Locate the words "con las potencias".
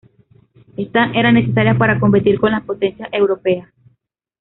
2.39-3.07